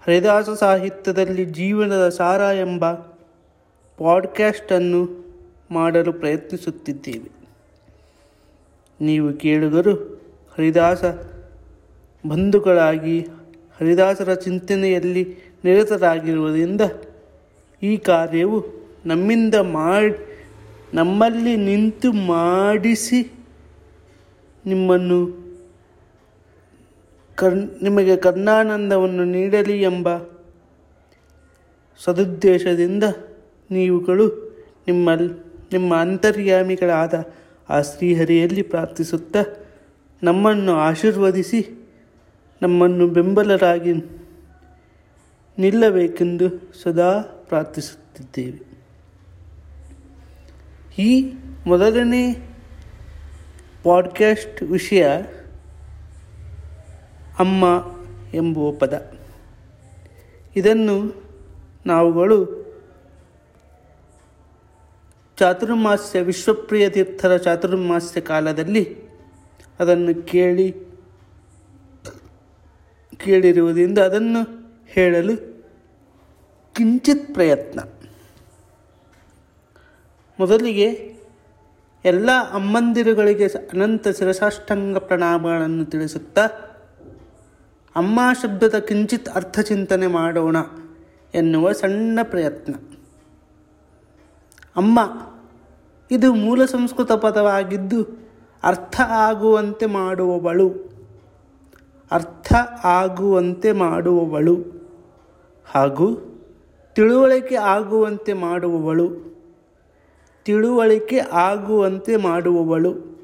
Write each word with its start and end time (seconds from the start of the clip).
ಹರಿದಾಸ 0.00 0.50
ಸಾಹಿತ್ಯದಲ್ಲಿ 0.50 1.44
ಜೀವನದ 1.44 2.08
ಸಾರ 2.08 2.40
ಎಂಬ 2.56 2.92
ಪಾಡ್ಕ್ಯಾಸ್ಟನ್ನು 3.98 5.26
ಮಾಡಲು 5.70 6.12
ಪ್ರಯತ್ನಿಸುತ್ತಿದ್ದೇವೆ. 6.12 7.30
ನೀವು 9.00 9.32
ಕೇಳಿದರು 9.32 9.94
ಹರಿದಾಸ 10.56 11.04
ಬಂಧುಗಳಾಗಿ 12.28 13.18
ಹರಿದಾಸರ 13.80 14.34
ಚಿಂತನೆಯಲ್ಲಿ 14.34 15.24
ನಿರತರಾಗಿರುವುದರಿಂದ 15.64 16.80
ಈ 17.82 17.96
ಕಾರ್ಯವು 17.96 18.58
ನಮ್ಮಿಂದ 19.06 19.54
ಮಾಡಿ, 19.54 20.14
ನಮ್ಮಲ್ಲಿ 20.94 21.56
ನಿಂತು 21.56 22.08
ಮಾಡಿಸಿ 22.12 23.20
ನಿಮ್ಮನ್ನು 24.64 25.18
ಕರ್, 27.38 27.56
ನಿಮಗೆ 27.82 28.16
ಕರ್ಣಾನಂದವನ್ನು 28.16 29.24
ನೀಡಲಿ 29.24 29.76
ಎಂಬ 29.82 30.08
ಸದುದ್ದೇಶದಿಂದ 32.00 33.04
ನೀವುಗಳು 33.70 34.26
ನಿಮ್ಮ 34.86 35.10
ನಿಮ್ಮ 35.72 35.96
ಅಂತರ್ಯಾಮಿಗಳಾದ 35.96 37.14
ಆ 37.68 37.78
ಶ್ರೀಹರಿಯಲ್ಲಿ 37.82 38.62
ಪ್ರಾರ್ಥಿಸುತ್ತಾ 38.62 39.42
ನಮ್ಮನ್ನು 40.22 40.74
ಆಶೀರ್ವದಿಸಿ 40.88 41.60
ನಮ್ಮನ್ನು 42.62 43.08
ಬೆಂಬಲರಾಗಿ 43.08 43.92
ನಿಲ್ಲಬೇಕೆಂದು 45.58 46.72
ಸದಾ 46.82 47.20
ಪ್ರಾರ್ಥಿಸುತ್ತಿದ್ದೇವೆ. 47.48 48.76
ಈ 51.02 51.32
ಮೊದಲನೇ 51.66 52.50
ಪಾಡ್ಕ್ಯಾಸ್ಟ್ 53.82 54.62
ವಿಷಯ 54.62 55.08
ಅಮ್ಮ 57.38 57.64
ಎಂಬುವ 58.34 58.72
ಪದ. 58.72 59.12
ಇದನ್ನು 60.56 61.22
ನಾವುಗಳು 61.86 62.66
ಚಾತುರ್ಮಾಸ್ಯ 65.38 66.22
ವಿಶ್ವಪ್ರಿಯ 66.22 66.90
ತೀರ್ಥರ 66.90 67.36
ಚಾತುರ್ಮಾಸ್ಯ 67.36 68.20
ಕಾಲದಲ್ಲಿ 68.20 68.96
ಅದನ್ನು 69.78 70.22
ಕೇಳಿ 70.22 70.86
ಕೇಳಿರುವುದರಿಂದ 73.24 73.98
ಅದನ್ನು 73.98 74.42
ಹೇಳಲು 74.86 75.36
ಕಿಂಚಿತ್ 76.74 77.34
ಪ್ರಯತ್ನ. 77.34 77.80
ಮೊದಲಿಗೆ 80.40 81.16
ಎಲ್ಲ 82.04 82.30
ಅಮ್ಮಂದಿರುಗಳಿಗೆ 82.52 83.46
ಅನಂತ 83.46 84.08
ಶಿರಸಾಷ್ಟಾಂಗ 84.08 84.98
ಪ್ರಣಾಮಗಳನ್ನು 84.98 85.84
ತಿಳಿಸುತ್ತಾ, 85.84 86.46
ಅಮ್ಮ 87.96 88.20
ಶಬ್ದದ 88.42 88.78
ಕಿಂಚಿತ್ 88.78 89.28
ಅರ್ಥ 89.28 89.60
ಚಿಂತನೆ 89.60 90.06
ಮಾಡೋಣ 90.06 90.56
ಎನ್ನುವ 91.34 91.72
ಸಣ್ಣ 91.72 92.18
ಪ್ರಯತ್ನ. 92.22 92.74
ಅಮ್ಮ, 94.76 95.00
ಇದು 96.10 96.34
ಮೂಲ 96.34 96.64
ಸಂಸ್ಕೃತ 96.64 97.12
ಪದವಾಗಿದ್ದು 97.12 98.28
ಅರ್ಥ 98.62 99.00
ಆಗುವಂತೆ 99.00 99.86
ಮಾಡುವವಳು. 99.86 100.95
ಅರ್ಥ 102.10 102.52
ಆಗುವಂತೆ 102.84 103.72
ಮಾಡುವವಳು 103.72 104.56
ಹಾಗೂ 105.66 106.32
ತಿಳುವಳಿಕೆ 106.94 107.54
ಆಗುವಂತೆ 107.54 108.32
ಮಾಡುವವಳು, 108.32 109.08
ತಿಳುವಳಿಕೆ 110.44 111.18
ಆಗುವಂತೆ 111.18 112.16
ಮಾಡುವವಳು 112.16 113.16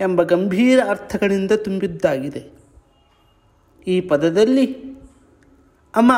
ಎಂಬ 0.00 0.22
ಗಂಭೀರ 0.22 0.80
ಅರ್ಥಗಳಿಂದ 0.88 1.52
ತುಂಬಿದ್ದಾಗಿದೆ. 1.52 2.58
ಈ 3.86 4.00
ಪದದಲ್ಲಿ 4.00 4.74
ಅಮ 5.96 6.12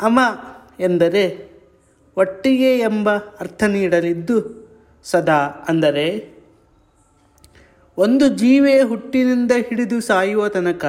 ಅಮ 0.00 0.20
ಎಂದರೆ 0.80 1.56
ಒಟ್ಟಿಗೆ 2.16 2.78
ಎಂಬ 2.78 3.10
ಅರ್ಥ 3.16 3.64
ನೀಡಲಿದ್ದು 3.64 4.66
ಸದಾ 5.04 5.66
ಅಂದರೆ 5.68 6.35
ಒಂದು 7.98 8.28
ಜೀವೆ 8.28 8.82
ಹುಟ್ಟಿನಿಂದ 8.82 9.52
ಹಿಡಿದು 9.68 10.00
ಸಾಯುವ 10.00 10.48
ತನಕ 10.48 10.84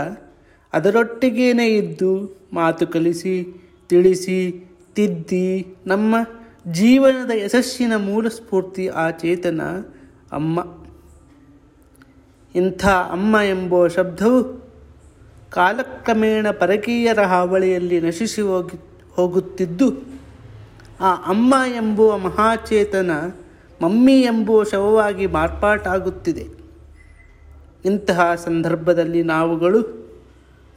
ಅದರೊಟ್ಟಿಗೇನೆ 0.73 1.67
ಇದ್ದು 1.67 2.37
ಮಾತು 2.53 2.87
ಕಲಿಸಿ, 2.87 3.61
ತಿಳಿಸಿ, 3.89 4.69
ತಿದ್ದಿ 4.95 5.75
ನಮ್ಮ 5.87 6.15
ಜೀವನದ 6.71 7.31
ಯಶಸ್ಸಿನ 7.33 7.93
ಮೂಲ 7.95 8.27
ಸ್ಫೂರ್ತಿ 8.27 8.87
ಆ 8.87 9.09
ಚೇತನ 9.09 9.61
ಅಮ್ಮ. 10.31 10.59
ಇಂಥ 12.55 12.87
ಅಮ್ಮ 12.87 13.37
ಎಂಬುವ 13.43 13.87
ಶಬ್ದವು 13.87 14.67
ಕಾಲಕ್ರಮೇಣ 15.51 16.49
ಪರಕೀಯರ 16.49 17.19
ಹಾವಳಿಯಲ್ಲಿ 17.19 18.01
ನಶಿಸಿ 18.01 18.41
ಹೋಗಿ, 18.41 18.79
ಹೋಗುತ್ತಿದ್ದು, 19.13 19.91
ಆ 20.99 21.15
ಅಮ್ಮ 21.15 21.55
ಎಂಬುವ 21.75 22.17
ಮಹಾಚೇತನ 22.17 23.11
ಮಮ್ಮಿ 23.83 24.21
ಎಂಬುವ 24.21 24.63
ಶವವಾಗಿ 24.63 25.27
ಮಾರ್ಪಾಟಾಗುತ್ತಿದೆ. 25.27 26.56
ಇಂತಹ 27.85 28.35
ಸಂದರ್ಭದಲ್ಲಿ 28.35 29.23
ನಾವುಗಳು 29.23 30.07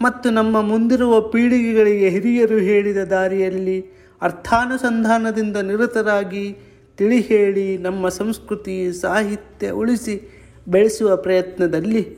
ಮತ್ತು 0.02 0.30
ನಮ್ಮ 0.30 0.60
ಮುಂದಿರುವ 0.60 1.20
ಪೀಳಿಗೆಗಳಿಗೆ 1.20 2.08
ಹಿರಿಯರು 2.08 2.58
ಹೇಳಿದ 2.58 2.96
ದಾರಿಯಲ್ಲಿ 2.96 3.84
ಅರ್ಥಾನುಸಂಧಾನದಿಂದ 4.22 5.56
ನಿರತರಾಗಿ 5.56 6.56
ತಿಳಿ 6.98 7.20
ಹೇಳಿ 7.20 7.78
ನಮ್ಮ 7.78 8.08
ಸಂಸ್ಕೃತಿ, 8.08 8.92
ಸಾಹಿತ್ಯ 8.92 9.70
ಉಳಿಸಿ 9.70 10.44
ಬೆಳೆಸುವ 10.68 11.16
ಪ್ರಯತ್ನದಲ್ಲಿ 11.16 12.16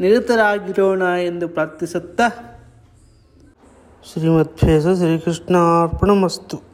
ನಿರತರಾಗಿರೋಣ 0.00 1.02
ಎಂದು 1.02 1.48
ಪ್ರಾರ್ಥಿಸುತ್ತಾ 1.48 2.28
ಶ್ರೀಮದ್ಭೇಸ 4.12 4.86
ಶ್ರೀಕೃಷ್ಣಾರ್ಪಣಮಸ್ತು. 4.86 6.71